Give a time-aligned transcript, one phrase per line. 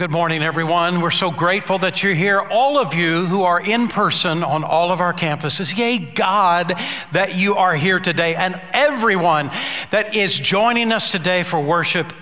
[0.00, 1.02] good morning, everyone.
[1.02, 2.40] We're so grateful that you're here.
[2.40, 6.72] All of you who are in person on all of our campuses, yay, God,
[7.12, 8.34] that you are here today.
[8.34, 9.50] And everyone
[9.90, 12.14] that is joining us today for worship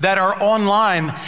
[0.00, 1.18] that are online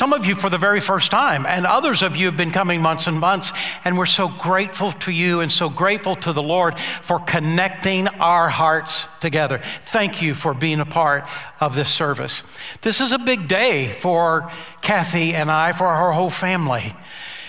[0.00, 2.80] some of you for the very first time, and others of you have been coming
[2.80, 3.52] months and months.
[3.84, 8.48] And we're so grateful to you and so grateful to the Lord for connecting our
[8.48, 9.60] hearts together.
[9.84, 11.28] Thank you for being a part
[11.60, 12.44] of this service.
[12.80, 16.96] This is a big day for Kathy and I, for our whole family,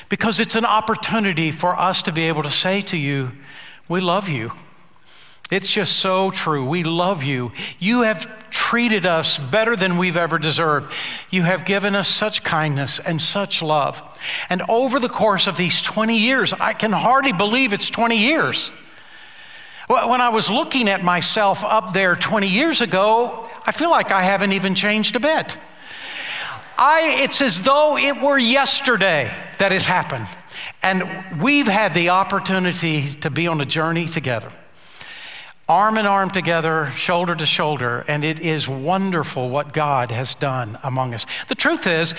[0.09, 3.31] because it's an opportunity for us to be able to say to you,
[3.87, 4.51] We love you.
[5.51, 6.65] It's just so true.
[6.65, 7.51] We love you.
[7.77, 10.93] You have treated us better than we've ever deserved.
[11.29, 14.01] You have given us such kindness and such love.
[14.49, 18.71] And over the course of these 20 years, I can hardly believe it's 20 years.
[19.89, 24.23] When I was looking at myself up there 20 years ago, I feel like I
[24.23, 25.57] haven't even changed a bit.
[26.77, 30.27] I, it's as though it were yesterday that has happened.
[30.81, 34.49] And we've had the opportunity to be on a journey together
[35.71, 40.77] arm in arm together, shoulder to shoulder, and it is wonderful what God has done
[40.83, 41.25] among us.
[41.47, 42.13] The truth is,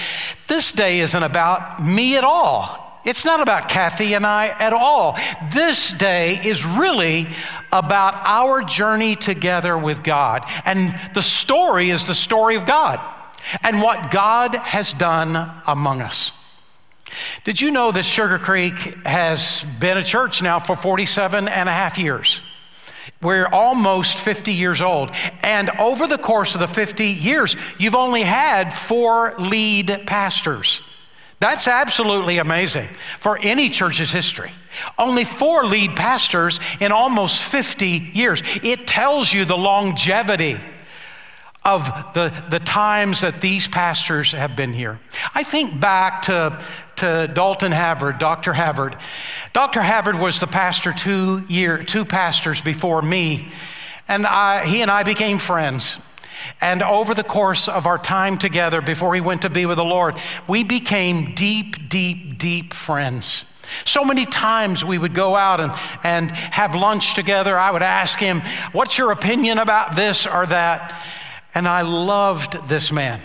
[0.48, 3.00] this day isn't about me at all.
[3.04, 5.18] It's not about Kathy and I at all.
[5.52, 7.28] This day is really
[7.70, 10.44] about our journey together with God.
[10.64, 13.00] And the story is the story of God
[13.62, 15.36] and what God has done
[15.66, 16.32] among us.
[17.44, 21.72] Did you know that Sugar Creek has been a church now for 47 and a
[21.72, 22.40] half years?
[23.22, 25.10] We're almost 50 years old.
[25.42, 30.82] And over the course of the 50 years, you've only had four lead pastors.
[31.38, 32.88] That's absolutely amazing
[33.18, 34.52] for any church's history.
[34.96, 38.42] Only four lead pastors in almost 50 years.
[38.62, 40.58] It tells you the longevity
[41.64, 44.98] of the, the times that these pastors have been here.
[45.34, 46.60] I think back to,
[46.96, 48.52] to Dalton Havard, Dr.
[48.52, 48.96] Havard.
[49.52, 49.80] Dr.
[49.80, 53.48] Havard was the pastor two year, two pastors before me,
[54.08, 56.00] and I, he and I became friends.
[56.60, 59.84] And over the course of our time together before he went to be with the
[59.84, 60.16] Lord,
[60.48, 63.44] we became deep, deep, deep friends.
[63.84, 67.58] So many times we would go out and, and have lunch together.
[67.58, 68.42] I would ask him,
[68.72, 71.04] What's your opinion about this or that?
[71.54, 73.20] And I loved this man.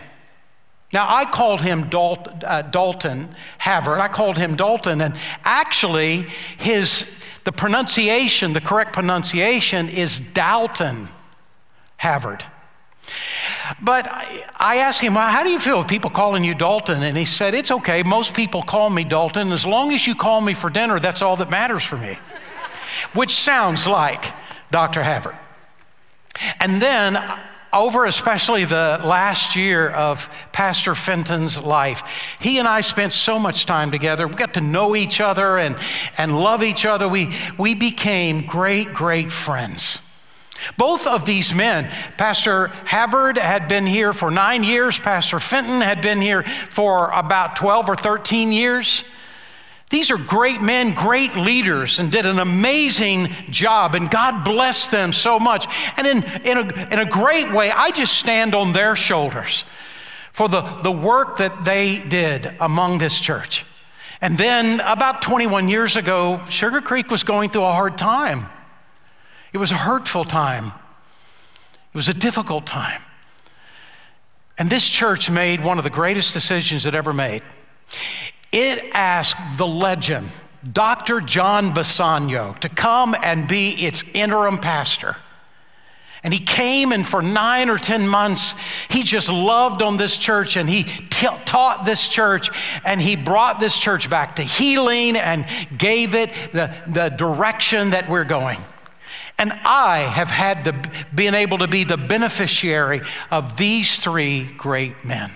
[0.94, 4.00] Now, I called him Dalton, uh, Dalton Havard.
[4.00, 6.28] I called him Dalton, and actually,
[6.58, 7.06] his,
[7.44, 11.10] the pronunciation, the correct pronunciation is Dalton
[11.98, 12.46] Havard.
[13.82, 14.08] But
[14.58, 17.04] I asked him, well, How do you feel with people calling you Dalton?
[17.04, 18.04] And he said, It's okay.
[18.04, 19.52] Most people call me Dalton.
[19.52, 22.18] As long as you call me for dinner, that's all that matters for me.
[23.14, 24.34] Which sounds like
[24.72, 25.04] Dr.
[25.04, 25.36] Havard.
[26.60, 27.22] And then
[27.72, 32.04] over especially the last year of Pastor Fenton's life,
[32.40, 34.28] he and I spent so much time together.
[34.28, 35.78] We got to know each other and,
[36.18, 37.08] and love each other.
[37.08, 40.02] We, we became great, great friends.
[40.76, 46.02] Both of these men, Pastor Havard had been here for nine years, Pastor Fenton had
[46.02, 49.04] been here for about 12 or 13 years.
[49.90, 55.14] These are great men, great leaders, and did an amazing job, and God blessed them
[55.14, 55.66] so much.
[55.96, 59.64] And in, in, a, in a great way, I just stand on their shoulders
[60.34, 63.66] for the, the work that they did among this church.
[64.20, 68.48] And then, about 21 years ago, Sugar Creek was going through a hard time.
[69.54, 73.02] It was a hurtful time, it was a difficult time.
[74.60, 77.44] And this church made one of the greatest decisions it ever made.
[78.60, 80.32] It asked the legend,
[80.74, 81.22] Dr.
[81.22, 85.16] John Bisagno, to come and be its interim pastor.
[86.24, 88.56] And he came, and for nine or 10 months,
[88.90, 92.50] he just loved on this church and he t- taught this church
[92.84, 95.46] and he brought this church back to healing and
[95.78, 98.60] gave it the, the direction that we're going.
[99.38, 105.06] And I have had the, been able to be the beneficiary of these three great
[105.06, 105.32] men.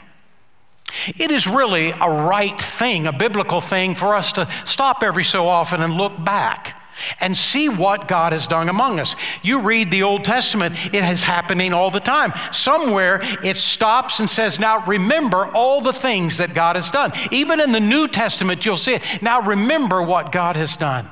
[1.18, 5.48] It is really a right thing, a biblical thing, for us to stop every so
[5.48, 6.78] often and look back
[7.20, 9.16] and see what God has done among us.
[9.42, 12.34] You read the Old Testament, it is happening all the time.
[12.52, 17.12] Somewhere it stops and says, Now remember all the things that God has done.
[17.32, 19.04] Even in the New Testament, you'll see it.
[19.22, 21.10] Now remember what God has done.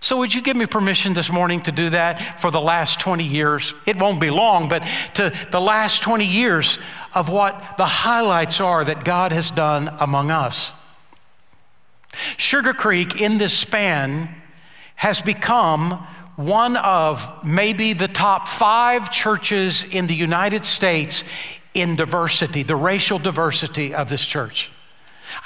[0.00, 3.22] So, would you give me permission this morning to do that for the last 20
[3.22, 3.72] years?
[3.86, 6.80] It won't be long, but to the last 20 years
[7.14, 10.72] of what the highlights are that God has done among us.
[12.36, 14.28] Sugar Creek, in this span,
[14.96, 16.06] has become
[16.36, 21.24] one of maybe the top five churches in the United States
[21.74, 24.70] in diversity, the racial diversity of this church.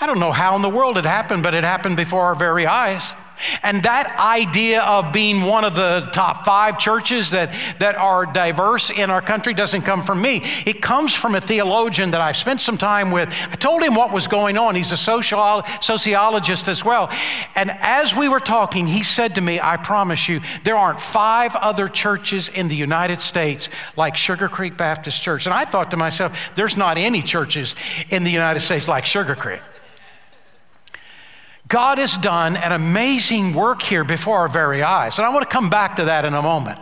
[0.00, 2.66] I don't know how in the world it happened, but it happened before our very
[2.66, 3.14] eyes.
[3.62, 8.90] And that idea of being one of the top five churches that, that are diverse
[8.90, 10.42] in our country doesn't come from me.
[10.64, 13.28] It comes from a theologian that I've spent some time with.
[13.50, 14.74] I told him what was going on.
[14.74, 17.10] He's a social, sociologist as well.
[17.54, 21.54] And as we were talking, he said to me, I promise you, there aren't five
[21.56, 25.46] other churches in the United States like Sugar Creek Baptist Church.
[25.46, 27.74] And I thought to myself, there's not any churches
[28.10, 29.60] in the United States like Sugar Creek.
[31.68, 35.18] God has done an amazing work here before our very eyes.
[35.18, 36.78] And I want to come back to that in a moment.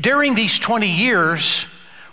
[0.00, 1.66] During these 20 years,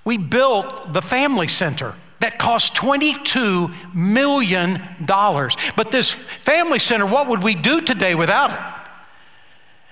[0.03, 4.81] we built the Family Center that cost $22 million.
[5.07, 8.59] But this Family Center, what would we do today without it?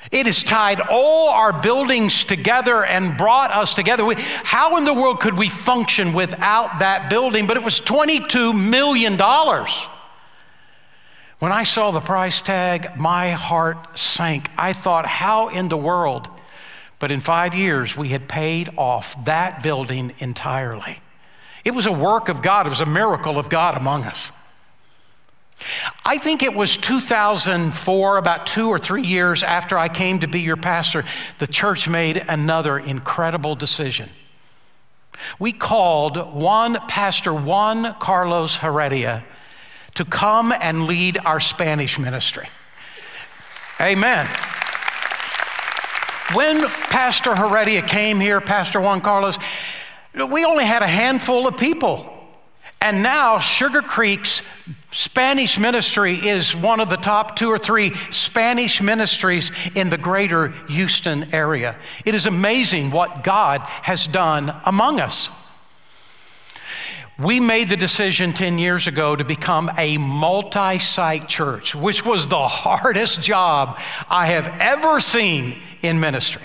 [0.09, 4.05] It has tied all our buildings together and brought us together.
[4.05, 7.45] We, how in the world could we function without that building?
[7.47, 9.17] But it was $22 million.
[11.39, 14.49] When I saw the price tag, my heart sank.
[14.57, 16.29] I thought, how in the world?
[16.97, 20.99] But in five years, we had paid off that building entirely.
[21.63, 24.31] It was a work of God, it was a miracle of God among us.
[26.03, 30.41] I think it was 2004, about two or three years after I came to be
[30.41, 31.03] your pastor,
[31.39, 34.09] the church made another incredible decision.
[35.39, 39.23] We called one Pastor Juan Carlos Heredia
[39.97, 42.47] to come and lead our Spanish ministry.
[43.81, 44.27] Amen.
[46.33, 49.37] When Pastor Heredia came here, Pastor Juan Carlos,
[50.13, 52.13] we only had a handful of people.
[52.79, 54.41] And now Sugar Creek's
[54.91, 60.49] Spanish ministry is one of the top two or three Spanish ministries in the greater
[60.69, 61.75] Houston area.
[62.05, 65.29] It is amazing what God has done among us.
[67.19, 72.27] We made the decision 10 years ago to become a multi site church, which was
[72.27, 76.43] the hardest job I have ever seen in ministry.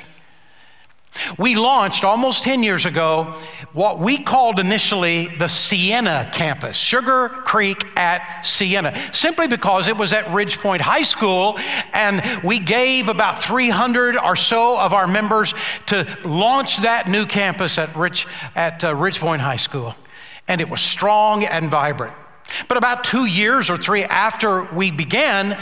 [1.37, 3.35] We launched almost 10 years ago
[3.75, 10.15] what we called initially the Sienna campus, Sugar Creek at Sienna, simply because it was
[10.15, 11.59] at Ridgepoint High School,
[11.93, 15.53] and we gave about 300 or so of our members
[15.87, 19.95] to launch that new campus at, Ridge, at uh, Ridgepoint High School
[20.49, 22.15] and it was strong and vibrant.
[22.69, 25.59] But about two years or three after we began,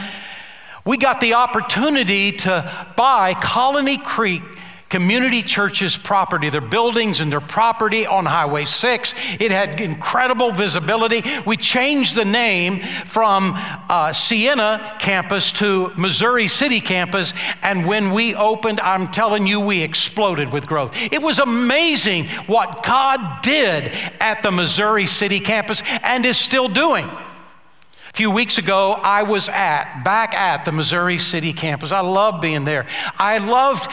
[0.84, 4.42] we got the opportunity to buy Colony Creek
[4.90, 9.14] Community Church's property, their buildings and their property on Highway 6.
[9.38, 11.22] It had incredible visibility.
[11.46, 17.32] We changed the name from uh, Sienna campus to Missouri City campus.
[17.62, 20.92] And when we opened, I'm telling you, we exploded with growth.
[21.12, 27.08] It was amazing what God did at the Missouri City campus and is still doing.
[28.12, 31.92] A few weeks ago, I was at, back at the Missouri City campus.
[31.92, 32.86] I love being there.
[33.16, 33.88] I loved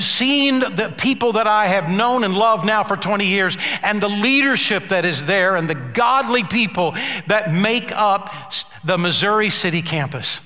[0.00, 4.08] seeing the people that I have known and loved now for 20 years and the
[4.08, 6.96] leadership that is there and the godly people
[7.28, 10.40] that make up the Missouri City campus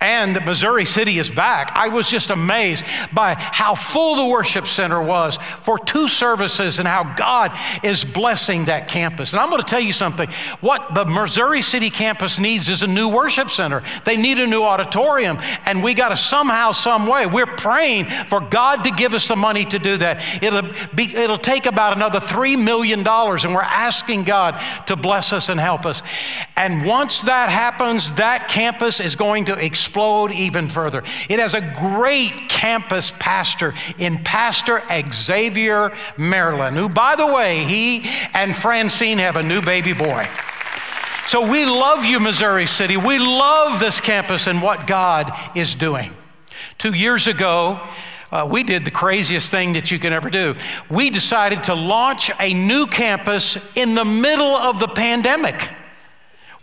[0.00, 1.72] and that Missouri City is back.
[1.74, 2.84] I was just amazed
[3.14, 8.66] by how full the worship center was for two services and how God is blessing
[8.66, 9.32] that campus.
[9.32, 10.28] And I'm going to tell you something.
[10.60, 13.82] What the Missouri City campus needs is a new worship center.
[14.04, 17.26] They need a new auditorium, and we got to somehow, some way.
[17.26, 20.42] We're praying for God to give us the money to do that.
[20.42, 25.32] It'll be, it'll take about another three million dollars, and we're asking God to bless
[25.32, 26.02] us and help us.
[26.54, 31.04] And once that happens, that campus is going to expand explode even further.
[31.28, 38.02] It has a great campus pastor in Pastor Xavier Maryland, who, by the way, he
[38.34, 40.28] and Francine have a new baby boy.
[41.28, 42.96] So we love you, Missouri City.
[42.96, 46.12] We love this campus and what God is doing.
[46.78, 47.80] Two years ago,
[48.32, 50.56] uh, we did the craziest thing that you can ever do.
[50.90, 55.68] We decided to launch a new campus in the middle of the pandemic.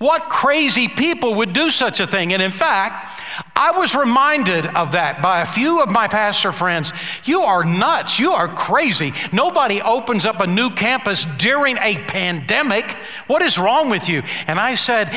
[0.04, 2.34] What crazy people would do such a thing?
[2.34, 3.22] And in fact,
[3.56, 6.92] I was reminded of that by a few of my pastor friends.
[7.24, 8.20] You are nuts.
[8.20, 9.14] You are crazy.
[9.32, 12.98] Nobody opens up a new campus during a pandemic.
[13.28, 14.24] What is wrong with you?
[14.46, 15.10] And I said,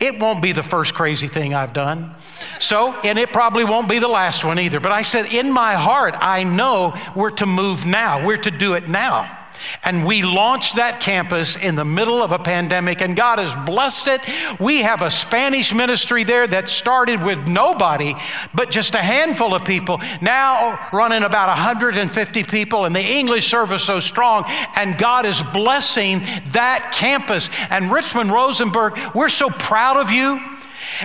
[0.00, 2.14] It won't be the first crazy thing I've done.
[2.58, 4.80] So, and it probably won't be the last one either.
[4.80, 8.72] But I said, In my heart, I know we're to move now, we're to do
[8.72, 9.41] it now.
[9.84, 14.08] And we launched that campus in the middle of a pandemic, and God has blessed
[14.08, 14.20] it.
[14.60, 18.14] We have a Spanish ministry there that started with nobody,
[18.54, 23.84] but just a handful of people, now running about 150 people, and the English service
[23.84, 24.44] so strong.
[24.76, 27.50] And God is blessing that campus.
[27.70, 30.40] And Richmond Rosenberg, we're so proud of you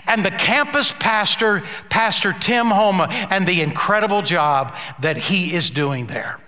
[0.05, 6.07] and the campus pastor, Pastor Tim Homa, and the incredible job that he is doing
[6.07, 6.39] there.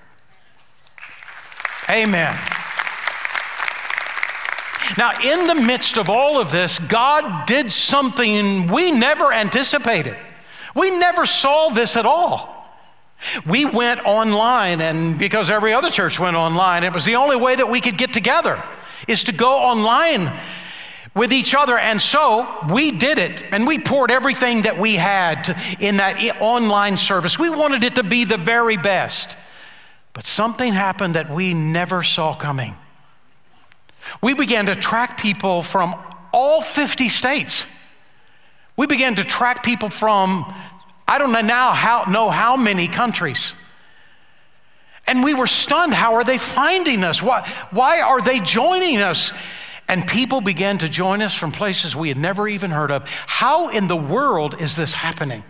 [1.89, 2.37] Amen.
[4.97, 10.15] Now, in the midst of all of this, God did something we never anticipated.
[10.75, 12.55] We never saw this at all.
[13.45, 17.55] We went online, and because every other church went online, it was the only way
[17.55, 18.63] that we could get together,
[19.07, 20.31] is to go online
[21.15, 21.77] with each other.
[21.77, 26.97] And so we did it, and we poured everything that we had in that online
[26.97, 27.37] service.
[27.37, 29.35] We wanted it to be the very best.
[30.13, 32.75] But something happened that we never saw coming.
[34.21, 35.95] We began to track people from
[36.33, 37.65] all 50 states.
[38.75, 40.53] We began to track people from,
[41.07, 43.53] I don't know now how, know how many countries.
[45.05, 45.93] And we were stunned.
[45.93, 47.21] How are they finding us?
[47.21, 49.33] Why, why are they joining us?
[49.87, 53.09] And people began to join us from places we had never even heard of.
[53.09, 55.43] How in the world is this happening?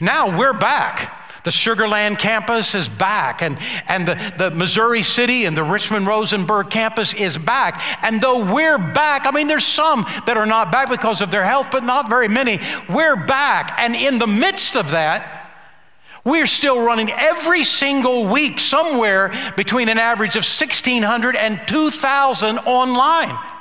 [0.00, 1.14] Now we're back.
[1.48, 6.06] The Sugar Land campus is back, and, and the, the Missouri City and the Richmond
[6.06, 7.80] Rosenberg campus is back.
[8.02, 11.44] And though we're back, I mean, there's some that are not back because of their
[11.44, 12.60] health, but not very many.
[12.86, 13.74] We're back.
[13.78, 15.50] And in the midst of that,
[16.22, 23.57] we're still running every single week somewhere between an average of 1,600 and 2,000 online.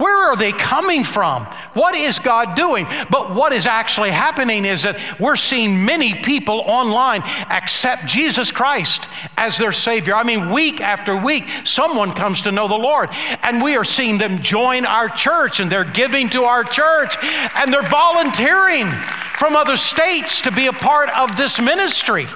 [0.00, 1.44] Where are they coming from?
[1.74, 2.86] What is God doing?
[3.10, 9.10] But what is actually happening is that we're seeing many people online accept Jesus Christ
[9.36, 10.14] as their Savior.
[10.14, 13.10] I mean, week after week, someone comes to know the Lord,
[13.42, 17.18] and we are seeing them join our church, and they're giving to our church,
[17.56, 18.90] and they're volunteering
[19.36, 22.26] from other states to be a part of this ministry.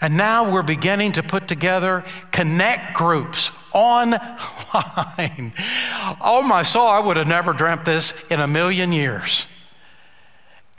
[0.00, 5.52] And now we're beginning to put together connect groups online.
[6.20, 9.46] oh, my soul, I would have never dreamt this in a million years.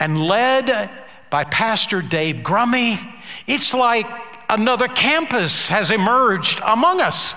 [0.00, 0.90] And led
[1.30, 2.98] by Pastor Dave Grummy,
[3.46, 4.06] it's like
[4.48, 7.34] another campus has emerged among us.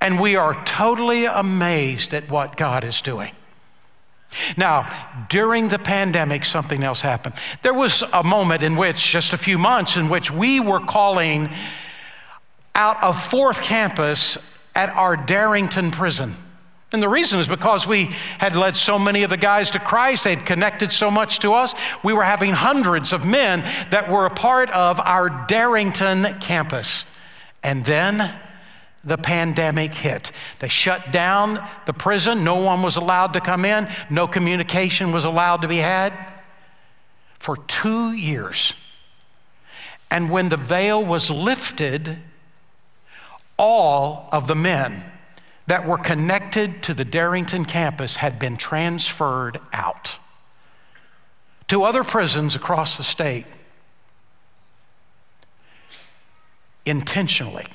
[0.00, 3.32] And we are totally amazed at what God is doing.
[4.56, 4.88] Now,
[5.28, 7.34] during the pandemic, something else happened.
[7.62, 11.50] There was a moment in which, just a few months, in which we were calling
[12.74, 14.38] out of fourth campus
[14.74, 16.34] at our Darrington prison.
[16.92, 18.06] And the reason is because we
[18.38, 21.74] had led so many of the guys to Christ, they'd connected so much to us.
[22.02, 23.60] We were having hundreds of men
[23.90, 27.06] that were a part of our Darrington campus.
[27.62, 28.34] And then
[29.04, 30.32] the pandemic hit.
[30.58, 32.44] They shut down the prison.
[32.44, 36.12] No one was allowed to come in, no communication was allowed to be had
[37.38, 38.74] for two years.
[40.10, 42.18] And when the veil was lifted,
[43.56, 45.04] all of the men
[45.66, 50.18] that were connected to the Darrington campus had been transferred out
[51.68, 53.46] to other prisons across the state
[56.84, 57.66] intentionally.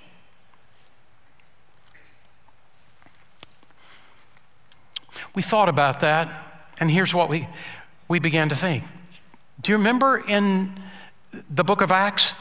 [5.34, 7.48] We thought about that, and here's what we,
[8.08, 8.84] we began to think.
[9.62, 10.80] Do you remember in
[11.50, 12.34] the book of Acts?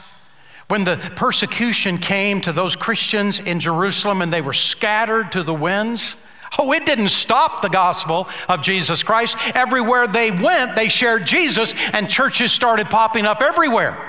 [0.67, 5.53] When the persecution came to those Christians in Jerusalem and they were scattered to the
[5.53, 6.17] winds,
[6.59, 9.37] oh, it didn't stop the gospel of Jesus Christ.
[9.55, 14.06] Everywhere they went, they shared Jesus, and churches started popping up everywhere.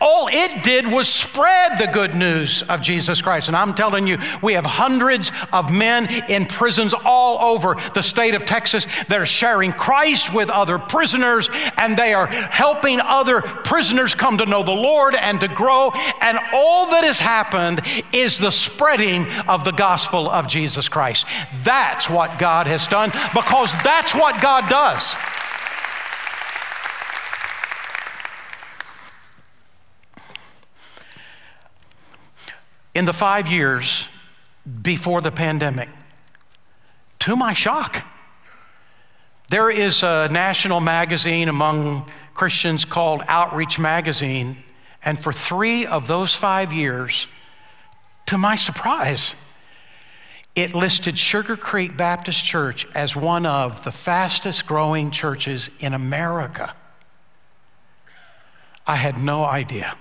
[0.00, 3.48] All it did was spread the good news of Jesus Christ.
[3.48, 8.34] And I'm telling you, we have hundreds of men in prisons all over the state
[8.34, 14.14] of Texas that are sharing Christ with other prisoners, and they are helping other prisoners
[14.14, 15.90] come to know the Lord and to grow.
[16.20, 17.80] And all that has happened
[18.12, 21.26] is the spreading of the gospel of Jesus Christ.
[21.62, 25.14] That's what God has done because that's what God does.
[32.94, 34.06] In the five years
[34.82, 35.88] before the pandemic.
[37.20, 38.04] To my shock,
[39.48, 44.62] there is a national magazine among Christians called Outreach Magazine,
[45.04, 47.26] and for three of those five years,
[48.26, 49.34] to my surprise,
[50.54, 56.74] it listed Sugar Creek Baptist Church as one of the fastest growing churches in America.
[58.86, 59.96] I had no idea.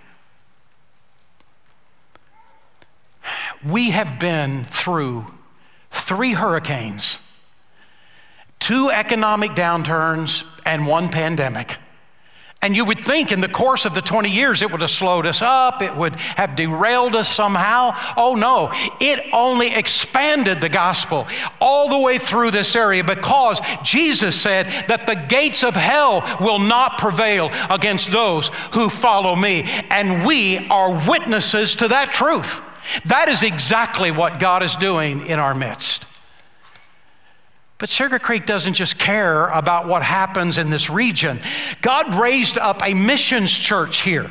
[3.65, 5.25] We have been through
[5.91, 7.19] three hurricanes,
[8.59, 11.77] two economic downturns, and one pandemic.
[12.63, 15.25] And you would think in the course of the 20 years it would have slowed
[15.25, 17.93] us up, it would have derailed us somehow.
[18.15, 21.27] Oh no, it only expanded the gospel
[21.59, 26.59] all the way through this area because Jesus said that the gates of hell will
[26.59, 29.63] not prevail against those who follow me.
[29.89, 32.61] And we are witnesses to that truth.
[33.05, 36.07] That is exactly what God is doing in our midst.
[37.81, 41.39] But Sugar Creek doesn't just care about what happens in this region.
[41.81, 44.29] God raised up a missions church here.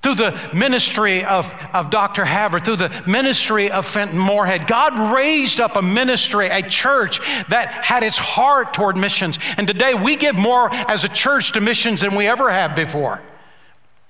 [0.00, 2.24] Through the ministry of, of Dr.
[2.24, 7.72] Havard, through the ministry of Fenton Moorhead, God raised up a ministry, a church that
[7.72, 9.38] had its heart toward missions.
[9.56, 13.22] And today we give more as a church to missions than we ever have before.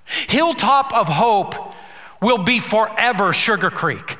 [0.05, 1.74] Hilltop of Hope
[2.21, 4.17] will be forever Sugar Creek.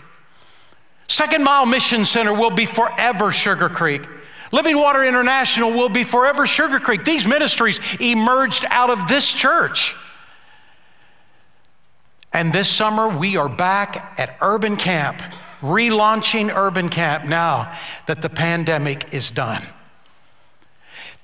[1.08, 4.08] Second Mile Mission Center will be forever Sugar Creek.
[4.52, 7.04] Living Water International will be forever Sugar Creek.
[7.04, 9.96] These ministries emerged out of this church.
[12.32, 15.22] And this summer, we are back at Urban Camp,
[15.62, 19.66] relaunching Urban Camp now that the pandemic is done.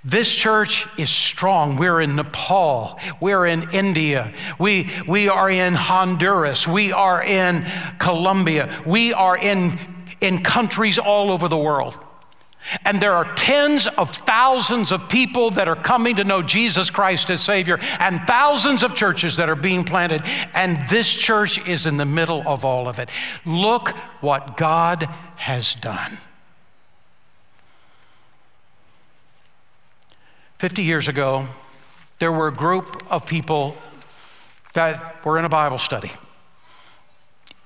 [0.04, 1.78] This church is strong.
[1.78, 3.00] We're in Nepal.
[3.20, 4.34] We're in India.
[4.58, 6.68] We, we are in Honduras.
[6.68, 7.66] We are in
[8.00, 8.82] Colombia.
[8.84, 9.78] We are in,
[10.20, 11.98] in countries all over the world.
[12.84, 17.30] And there are tens of thousands of people that are coming to know Jesus Christ
[17.30, 20.22] as Savior, and thousands of churches that are being planted.
[20.54, 23.10] And this church is in the middle of all of it.
[23.46, 23.90] Look
[24.22, 25.04] what God
[25.36, 26.18] has done.
[30.62, 31.48] 50 years ago,
[32.20, 33.76] there were a group of people
[34.74, 36.12] that were in a Bible study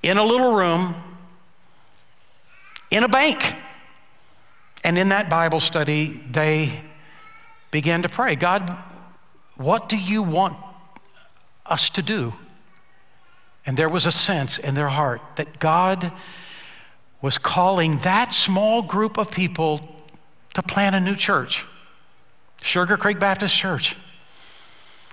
[0.02, 0.94] in a little room
[2.90, 3.54] in a bank.
[4.82, 6.80] And in that Bible study, they
[7.70, 8.74] began to pray God,
[9.58, 10.56] what do you want
[11.66, 12.32] us to do?
[13.66, 16.12] And there was a sense in their heart that God
[17.20, 19.86] was calling that small group of people
[20.54, 21.66] to plant a new church.
[22.66, 23.96] Sugar Creek Baptist Church.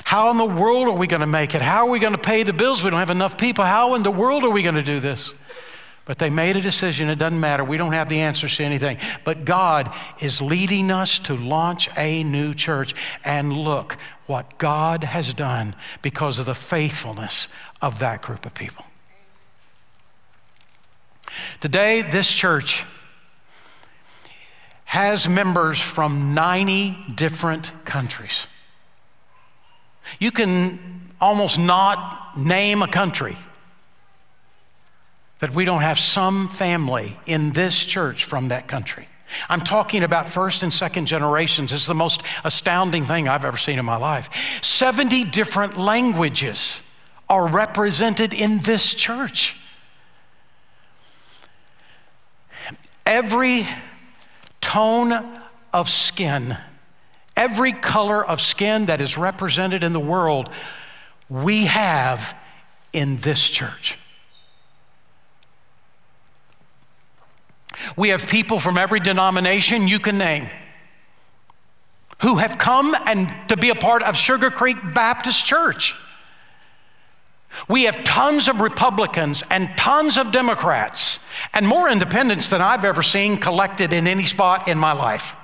[0.03, 1.61] How in the world are we going to make it?
[1.61, 2.83] How are we going to pay the bills?
[2.83, 3.63] We don't have enough people.
[3.63, 5.31] How in the world are we going to do this?
[6.05, 7.09] But they made a decision.
[7.09, 7.63] It doesn't matter.
[7.63, 8.97] We don't have the answers to anything.
[9.23, 12.95] But God is leading us to launch a new church.
[13.23, 17.47] And look what God has done because of the faithfulness
[17.83, 18.83] of that group of people.
[21.61, 22.85] Today, this church
[24.93, 28.45] has members from 90 different countries.
[30.19, 33.35] You can almost not name a country
[35.39, 39.07] that we don't have some family in this church from that country.
[39.49, 41.73] I'm talking about first and second generations.
[41.73, 44.29] It's the most astounding thing I've ever seen in my life.
[44.61, 46.83] 70 different languages
[47.27, 49.57] are represented in this church.
[53.07, 53.67] Every
[54.73, 55.13] tone
[55.71, 56.57] of skin,
[57.37, 60.49] every color of skin that is represented in the world,
[61.29, 62.35] we have
[62.91, 63.99] in this church.
[67.95, 70.49] We have people from every denomination you can name
[72.21, 75.93] who have come and to be a part of Sugar Creek Baptist Church.
[77.67, 81.19] We have tons of Republicans and tons of Democrats
[81.53, 85.35] and more independents than I've ever seen collected in any spot in my life.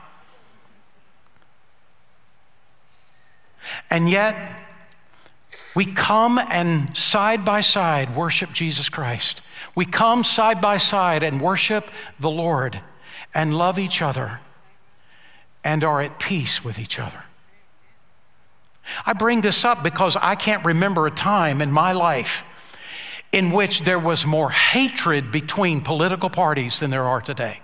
[3.90, 4.36] And yet,
[5.76, 9.42] we come and side by side worship Jesus Christ.
[9.76, 12.82] We come side by side and worship the Lord
[13.34, 14.40] and love each other
[15.64, 17.24] and are at peace with each other.
[19.06, 22.44] I bring this up because I can't remember a time in my life
[23.32, 27.60] in which there was more hatred between political parties than there are today,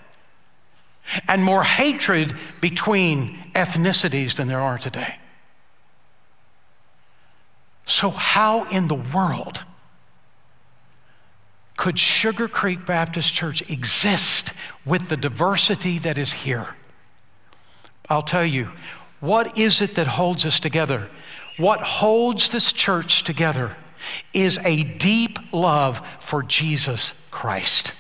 [1.28, 5.18] and more hatred between ethnicities than there are today.
[7.86, 9.64] So, how in the world
[11.78, 14.54] could Sugar Creek Baptist Church exist
[14.86, 16.76] with the diversity that is here?
[18.10, 18.72] I'll tell you,
[19.20, 21.10] what is it that holds us together?
[21.58, 23.76] What holds this church together
[24.34, 27.94] is a deep love for Jesus Christ.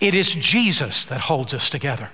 [0.00, 2.10] It is Jesus that holds us together.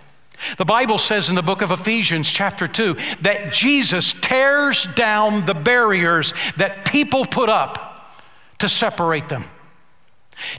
[0.58, 5.54] The Bible says in the book of Ephesians, chapter 2, that Jesus tears down the
[5.54, 8.16] barriers that people put up
[8.58, 9.44] to separate them.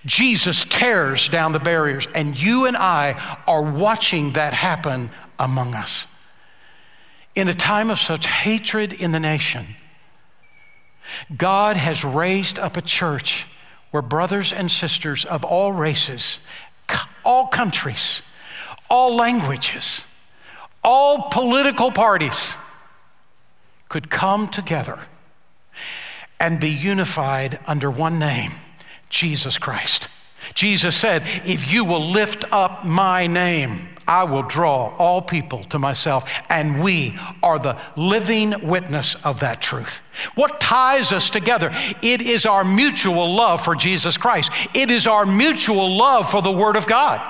[0.06, 6.08] Jesus tears down the barriers, and you and I are watching that happen among us.
[7.36, 9.76] In a time of such hatred in the nation,
[11.36, 13.48] God has raised up a church
[13.92, 16.40] where brothers and sisters of all races,
[17.24, 18.22] all countries,
[18.90, 20.06] all languages,
[20.84, 22.56] all political parties
[23.90, 25.00] could come together
[26.40, 28.52] and be unified under one name
[29.10, 30.10] Jesus Christ.
[30.56, 35.80] Jesus said, If you will lift up my name, I will draw all people to
[35.80, 36.30] myself.
[36.50, 40.02] And we are the living witness of that truth.
[40.36, 41.72] What ties us together?
[42.02, 46.52] It is our mutual love for Jesus Christ, it is our mutual love for the
[46.52, 47.22] Word of God.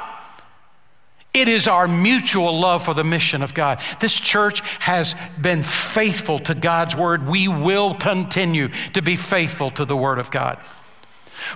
[1.33, 3.81] It is our mutual love for the mission of God.
[3.99, 7.27] This church has been faithful to God's word.
[7.27, 10.59] We will continue to be faithful to the word of God.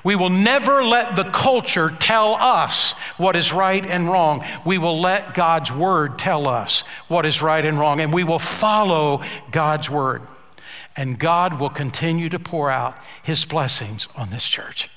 [0.04, 4.44] We will never let the culture tell us what is right and wrong.
[4.66, 8.40] We will let God's word tell us what is right and wrong, and we will
[8.40, 10.22] follow God's word.
[10.96, 14.90] And God will continue to pour out his blessings on this church.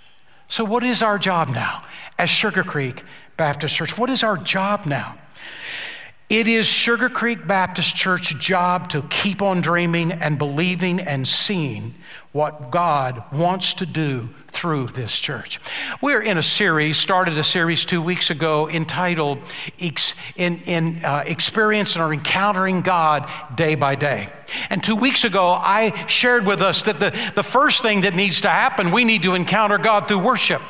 [0.49, 1.83] So, what is our job now
[2.19, 3.05] as Sugar Creek
[3.37, 3.97] Baptist Church?
[3.97, 5.17] What is our job now?
[6.31, 11.97] It is Sugar Creek Baptist Church's job to keep on dreaming and believing and seeing
[12.31, 15.59] what God wants to do through this church.
[16.01, 19.39] We're in a series, started a series two weeks ago entitled
[19.77, 24.29] in, in uh, Experiencing or Encountering God Day by Day.
[24.71, 28.43] And two weeks ago, I shared with us that the, the first thing that needs
[28.43, 30.63] to happen, we need to encounter God through worship.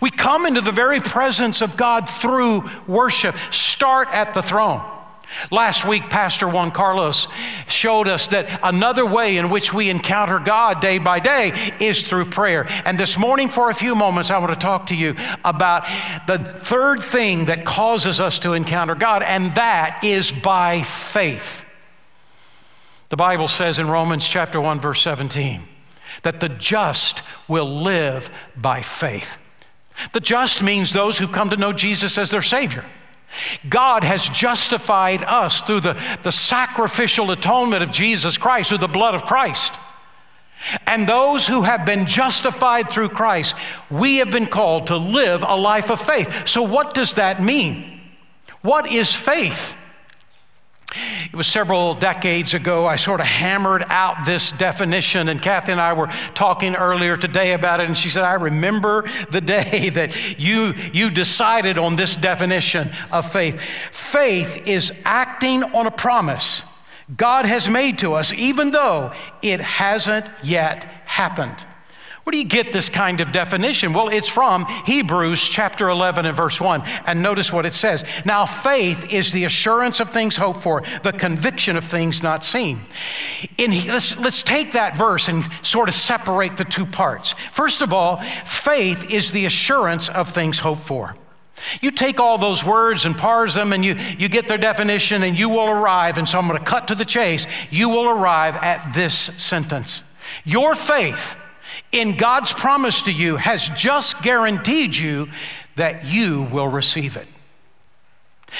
[0.00, 3.36] We come into the very presence of God through worship.
[3.52, 4.90] Start at the throne.
[5.50, 7.28] Last week, Pastor Juan Carlos
[7.68, 12.26] showed us that another way in which we encounter God day by day is through
[12.26, 12.66] prayer.
[12.84, 15.86] And this morning, for a few moments, I want to talk to you about
[16.26, 21.64] the third thing that causes us to encounter God, and that is by faith.
[23.08, 25.62] The Bible says in Romans chapter 1, verse 17,
[26.22, 29.38] that the just will live by faith.
[30.12, 32.84] The just means those who come to know Jesus as their Savior.
[33.68, 39.14] God has justified us through the, the sacrificial atonement of Jesus Christ, through the blood
[39.14, 39.74] of Christ.
[40.86, 43.54] And those who have been justified through Christ,
[43.90, 46.48] we have been called to live a life of faith.
[46.48, 48.00] So, what does that mean?
[48.62, 49.76] What is faith?
[51.26, 55.80] It was several decades ago, I sort of hammered out this definition, and Kathy and
[55.80, 60.38] I were talking earlier today about it, and she said, I remember the day that
[60.38, 63.60] you, you decided on this definition of faith.
[63.90, 66.62] Faith is acting on a promise
[67.14, 71.66] God has made to us, even though it hasn't yet happened.
[72.24, 73.92] Where do you get this kind of definition?
[73.92, 76.82] Well, it's from Hebrews chapter 11 and verse 1.
[77.06, 78.02] And notice what it says.
[78.24, 82.80] Now, faith is the assurance of things hoped for, the conviction of things not seen.
[83.58, 87.32] In, let's, let's take that verse and sort of separate the two parts.
[87.52, 91.14] First of all, faith is the assurance of things hoped for.
[91.82, 95.38] You take all those words and parse them and you, you get their definition and
[95.38, 97.46] you will arrive, and so I'm going to cut to the chase.
[97.70, 100.02] You will arrive at this sentence
[100.44, 101.36] Your faith
[101.92, 105.28] in God's promise to you has just guaranteed you
[105.76, 107.28] that you will receive it.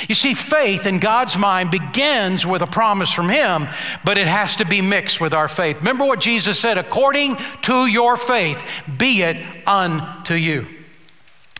[0.08, 3.68] You see, faith in God's mind begins with a promise from Him,
[4.04, 5.76] but it has to be mixed with our faith.
[5.76, 8.62] Remember what Jesus said according to your faith,
[8.98, 10.66] be it unto you.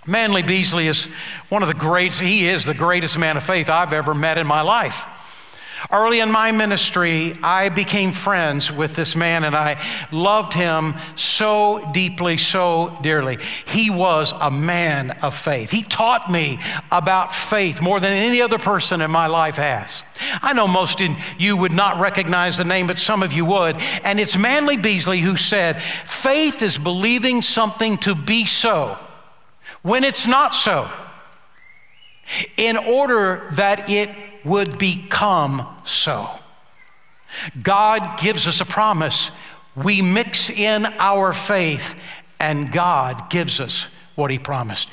[0.06, 1.04] Manly Beasley is
[1.48, 4.46] one of the greats, he is the greatest man of faith I've ever met in
[4.46, 5.06] my life.
[5.90, 11.90] Early in my ministry, I became friends with this man and I loved him so
[11.92, 13.38] deeply, so dearly.
[13.66, 15.70] He was a man of faith.
[15.70, 16.58] He taught me
[16.90, 20.04] about faith more than any other person in my life has.
[20.42, 23.76] I know most of you would not recognize the name, but some of you would.
[24.02, 28.98] And it's Manly Beasley who said, Faith is believing something to be so
[29.84, 30.90] when it's not so,
[32.56, 34.08] in order that it
[34.44, 36.28] would become so.
[37.62, 39.30] God gives us a promise.
[39.74, 41.96] We mix in our faith,
[42.38, 44.88] and God gives us what He promised.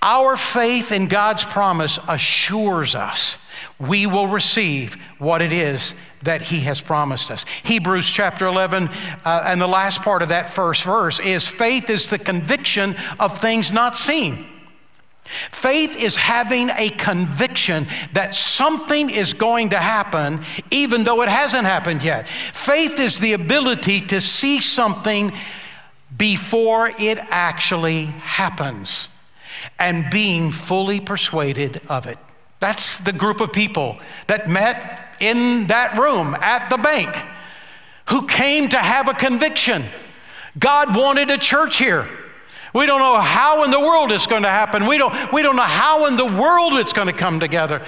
[0.00, 3.38] Our faith in God's promise assures us
[3.78, 7.44] we will receive what it is that He has promised us.
[7.64, 8.88] Hebrews chapter 11,
[9.24, 13.38] uh, and the last part of that first verse is faith is the conviction of
[13.38, 14.46] things not seen.
[15.50, 21.64] Faith is having a conviction that something is going to happen, even though it hasn't
[21.64, 22.28] happened yet.
[22.28, 25.32] Faith is the ability to see something
[26.16, 29.08] before it actually happens.
[29.78, 32.18] and being fully persuaded of it.
[32.60, 37.16] That's the group of people that met in that room at the bank
[38.06, 39.84] who came to have a conviction.
[40.58, 42.08] God wanted a church here.
[42.72, 44.86] We don't know how in the world it's going to happen.
[44.86, 47.84] We don't, we don't know how in the world it's going to come together.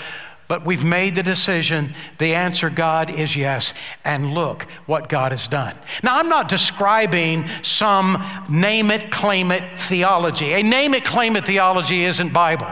[0.46, 1.94] But we've made the decision.
[2.18, 3.72] The answer, God, is yes.
[4.04, 5.74] And look what God has done.
[6.02, 10.52] Now, I'm not describing some name it, claim it theology.
[10.52, 12.70] A name it, claim it theology isn't Bible.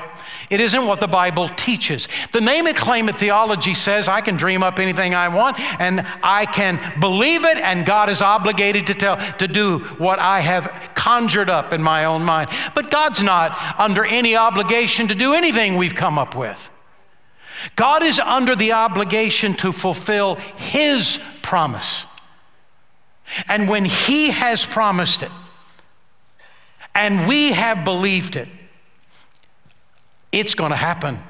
[0.53, 2.09] It isn't what the Bible teaches.
[2.33, 6.07] The name it, claim it theology says I can dream up anything I want and
[6.23, 10.91] I can believe it, and God is obligated to tell to do what I have
[10.95, 12.51] conjured up in my own mind.
[12.75, 16.71] But God's not under any obligation to do anything we've come up with.
[17.75, 22.05] God is under the obligation to fulfill His promise.
[23.49, 25.31] And when He has promised it,
[26.95, 28.49] and we have believed it,
[30.33, 31.21] it's going to happen.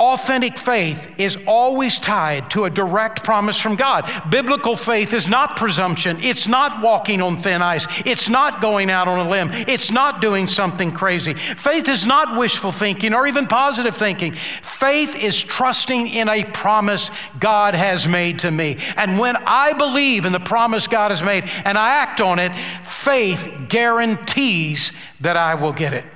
[0.00, 4.10] Authentic faith is always tied to a direct promise from God.
[4.30, 6.16] Biblical faith is not presumption.
[6.22, 7.86] It's not walking on thin ice.
[8.06, 9.50] It's not going out on a limb.
[9.52, 11.34] It's not doing something crazy.
[11.34, 14.32] Faith is not wishful thinking or even positive thinking.
[14.32, 18.78] Faith is trusting in a promise God has made to me.
[18.96, 22.56] And when I believe in the promise God has made and I act on it,
[22.82, 26.06] faith guarantees that I will get it.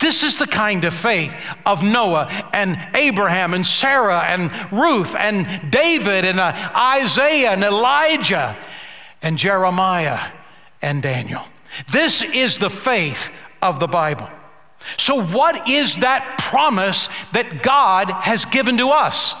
[0.00, 1.36] This is the kind of faith
[1.66, 8.56] of Noah and Abraham and Sarah and Ruth and David and uh, Isaiah and Elijah
[9.20, 10.18] and Jeremiah
[10.80, 11.44] and Daniel.
[11.92, 14.28] This is the faith of the Bible.
[14.96, 19.34] So, what is that promise that God has given to us?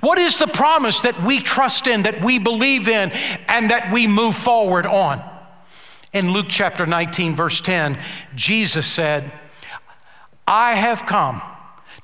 [0.00, 3.10] What is the promise that we trust in, that we believe in,
[3.48, 5.22] and that we move forward on?
[6.12, 7.96] In Luke chapter 19, verse 10,
[8.34, 9.30] Jesus said,
[10.50, 11.40] I have come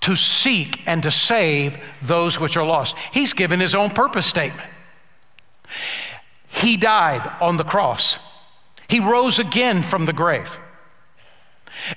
[0.03, 2.97] to seek and to save those which are lost.
[3.13, 4.71] He's given his own purpose statement.
[6.47, 8.21] He died on the cross,
[8.89, 10.61] he rose again from the grave.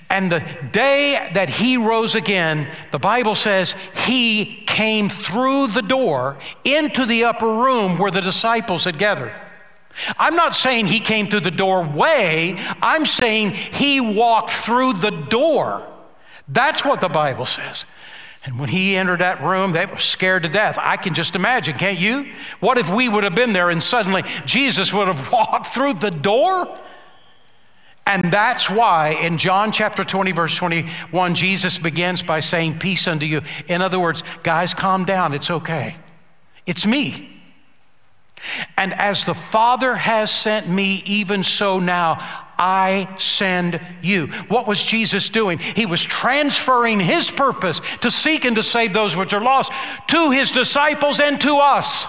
[0.10, 3.76] And the day that he rose again, the Bible says
[4.08, 9.32] he came through the door into the upper room where the disciples had gathered.
[10.18, 15.90] I'm not saying he came through the doorway, I'm saying he walked through the door.
[16.50, 17.86] That's what the Bible says.
[18.46, 20.78] And when he entered that room, they were scared to death.
[20.82, 22.32] I can just imagine, can't you?
[22.60, 26.12] What if we would have been there and suddenly Jesus would have walked through the
[26.12, 26.68] door?
[28.08, 33.26] And that's why in John chapter 20, verse 21, Jesus begins by saying, Peace unto
[33.26, 33.42] you.
[33.68, 35.34] In other words, guys, calm down.
[35.34, 35.96] It's okay.
[36.66, 37.42] It's me.
[38.78, 44.28] And as the Father has sent me, even so now I send you.
[44.50, 45.60] What was Jesus doing?
[45.60, 49.72] He was transferring his purpose to seek and to save those which are lost
[50.10, 52.06] to his disciples and to us.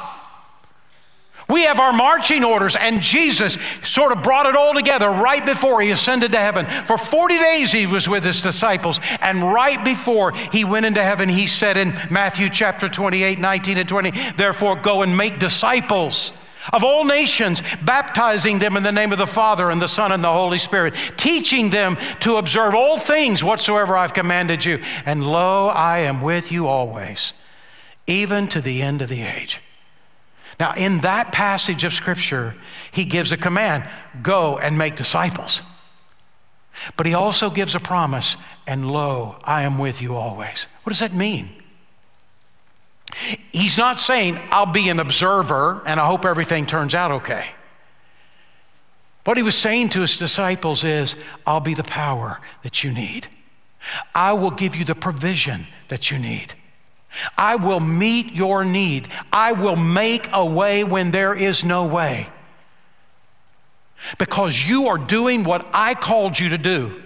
[1.48, 5.80] We have our marching orders, and Jesus sort of brought it all together right before
[5.80, 6.66] he ascended to heaven.
[6.86, 11.28] For 40 days he was with his disciples, and right before he went into heaven,
[11.28, 16.32] he said in Matthew chapter 28, 19 and 20, Therefore go and make disciples
[16.72, 20.22] of all nations, baptizing them in the name of the Father and the Son and
[20.22, 24.82] the Holy Spirit, teaching them to observe all things whatsoever I've commanded you.
[25.06, 27.32] And lo, I am with you always,
[28.06, 29.60] even to the end of the age.
[30.58, 32.54] Now, in that passage of Scripture,
[32.90, 33.84] he gives a command
[34.22, 35.62] go and make disciples.
[36.96, 40.66] But he also gives a promise, and lo, I am with you always.
[40.82, 41.59] What does that mean?
[43.52, 47.46] He's not saying, I'll be an observer and I hope everything turns out okay.
[49.24, 53.28] What he was saying to his disciples is, I'll be the power that you need.
[54.14, 56.54] I will give you the provision that you need.
[57.36, 59.08] I will meet your need.
[59.32, 62.28] I will make a way when there is no way.
[64.18, 67.02] Because you are doing what I called you to do.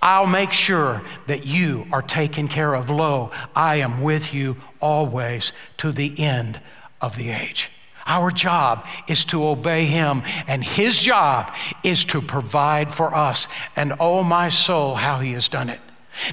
[0.00, 2.90] I'll make sure that you are taken care of.
[2.90, 6.60] Lo, I am with you always to the end
[7.00, 7.70] of the age.
[8.04, 13.46] Our job is to obey him, and his job is to provide for us.
[13.76, 15.80] And oh, my soul, how he has done it.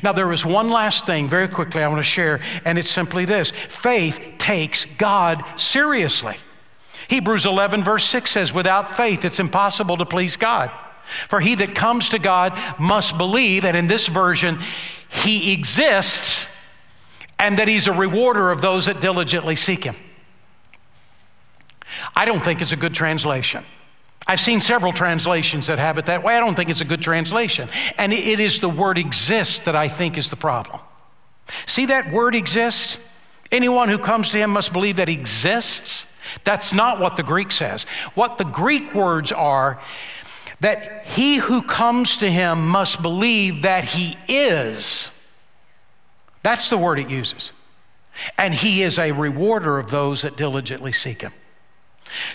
[0.04, 3.26] Now, there is one last thing very quickly I want to share, and it's simply
[3.26, 6.38] this faith takes God seriously.
[7.08, 10.72] Hebrews 11, verse 6 says, Without faith, it's impossible to please God.
[11.28, 14.60] For he that comes to God must believe, and in this version,
[15.10, 16.48] he exists,
[17.39, 19.95] and that he's a rewarder of those that diligently seek him.
[22.15, 23.63] I don't think it's a good translation.
[24.28, 26.36] I've seen several translations that have it that way.
[26.36, 27.69] I don't think it's a good translation.
[27.97, 30.82] And it is the word exist that I think is the problem.
[31.65, 32.99] See that word exists?
[33.52, 36.06] Anyone who comes to him must believe that he exists.
[36.43, 37.84] That's not what the Greek says.
[38.13, 39.82] What the Greek words are
[40.60, 45.12] that he who comes to him must believe that he is.
[46.43, 47.54] That's the word it uses.
[48.38, 51.34] And he is a rewarder of those that diligently seek him.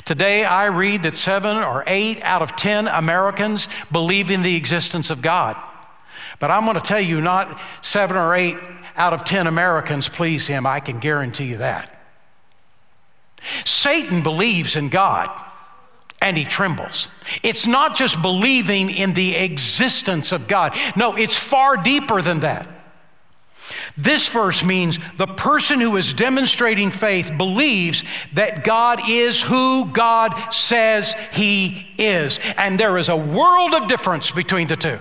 [0.05, 5.11] Today, I read that seven or eight out of 10 Americans believe in the existence
[5.11, 5.57] of God.
[6.39, 8.57] But I'm going to tell you, not seven or eight
[8.97, 10.67] out of 10 Americans please him.
[10.67, 11.91] I can guarantee you that.
[13.65, 15.29] Satan believes in God
[16.23, 17.09] and he trembles.
[17.43, 22.69] It's not just believing in the existence of God, no, it's far deeper than that.
[23.97, 30.53] This verse means the person who is demonstrating faith believes that God is who God
[30.53, 32.41] says He is.
[32.57, 34.99] And there is a world of difference between the two.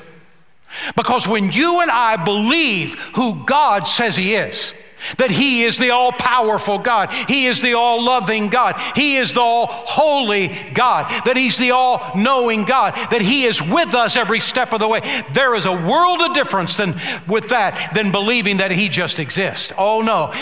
[0.96, 4.74] Because when you and I believe who God says He is,
[5.18, 7.12] that He is the all powerful God.
[7.28, 8.80] He is the all loving God.
[8.96, 11.08] He is the all holy God.
[11.26, 12.94] That He's the all knowing God.
[13.12, 15.02] That He is with us every step of the way.
[15.34, 19.72] There is a world of difference than, with that than believing that He just exists.
[19.78, 20.34] Oh no.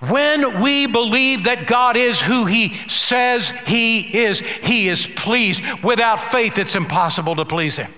[0.00, 5.62] When we believe that God is who He says He is, He is pleased.
[5.82, 7.92] Without faith, it's impossible to please Him.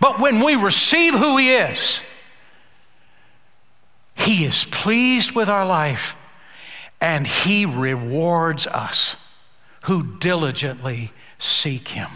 [0.00, 2.02] But when we receive who He is,
[4.28, 6.14] he is pleased with our life
[7.00, 9.16] and He rewards us
[9.84, 12.10] who diligently seek Him.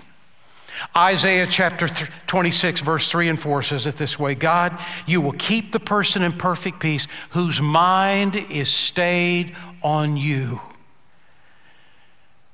[0.95, 1.89] Isaiah chapter
[2.27, 6.23] 26, verse 3 and 4 says it this way God, you will keep the person
[6.23, 10.61] in perfect peace whose mind is stayed on you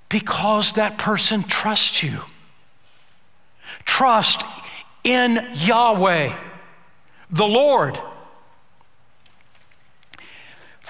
[0.08, 2.20] because that person trusts you.
[3.84, 4.44] Trust
[5.02, 6.32] in Yahweh,
[7.32, 8.00] the Lord.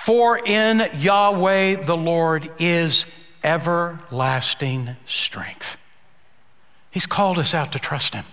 [0.08, 3.04] For in Yahweh the Lord is
[3.44, 5.76] everlasting strength.
[6.90, 8.24] He's called us out to trust Him.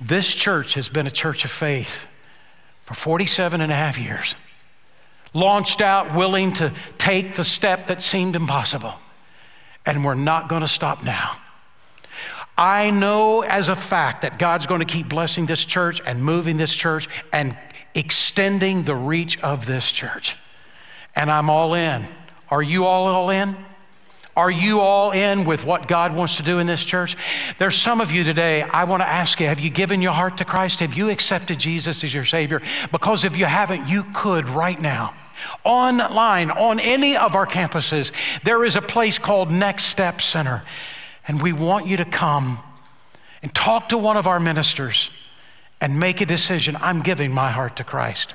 [0.00, 2.08] This church has been a church of faith
[2.82, 4.34] for 47 and a half years,
[5.32, 8.94] launched out willing to take the step that seemed impossible.
[9.86, 11.36] And we're not going to stop now.
[12.58, 16.56] I know as a fact that God's going to keep blessing this church and moving
[16.56, 17.56] this church and
[17.94, 20.36] extending the reach of this church.
[21.14, 22.06] And I'm all in.
[22.50, 23.56] Are you all all in?
[24.36, 27.16] Are you all in with what God wants to do in this church?
[27.58, 30.38] There's some of you today, I want to ask you have you given your heart
[30.38, 30.80] to Christ?
[30.80, 32.60] Have you accepted Jesus as your Savior?
[32.90, 35.14] Because if you haven't, you could right now.
[35.62, 40.64] Online, on any of our campuses, there is a place called Next Step Center.
[41.28, 42.58] And we want you to come
[43.42, 45.10] and talk to one of our ministers
[45.84, 48.34] and make a decision I'm giving my heart to Christ.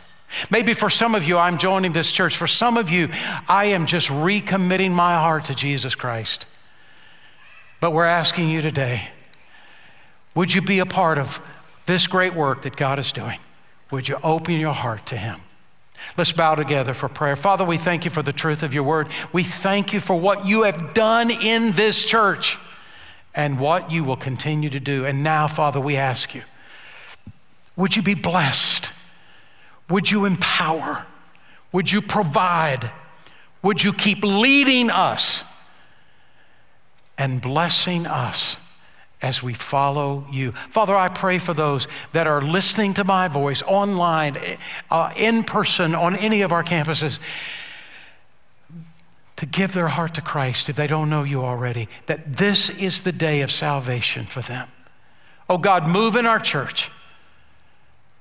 [0.51, 2.37] Maybe for some of you, I'm joining this church.
[2.37, 3.09] For some of you,
[3.47, 6.45] I am just recommitting my heart to Jesus Christ.
[7.81, 9.09] But we're asking you today
[10.35, 11.41] would you be a part of
[11.87, 13.39] this great work that God is doing?
[13.89, 15.41] Would you open your heart to Him?
[16.19, 17.35] Let's bow together for prayer.
[17.35, 19.07] Father, we thank you for the truth of your word.
[19.33, 22.59] We thank you for what you have done in this church
[23.33, 25.03] and what you will continue to do.
[25.03, 26.43] And now, Father, we ask you
[27.79, 28.91] would you be blessed?
[29.89, 31.07] Would you empower?
[31.71, 32.91] Would you provide?
[33.63, 35.45] Would you keep leading us
[37.17, 38.57] and blessing us
[39.21, 40.51] as we follow you?
[40.51, 44.35] Father, I pray for those that are listening to my voice online,
[44.91, 47.17] uh, in person, on any of our campuses,
[49.37, 53.03] to give their heart to Christ if they don't know you already, that this is
[53.03, 54.67] the day of salvation for them.
[55.49, 56.91] Oh God, move in our church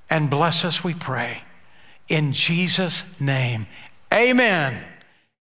[0.09, 1.43] and bless us, we pray.
[2.07, 3.67] In Jesus' name,
[4.13, 4.83] amen.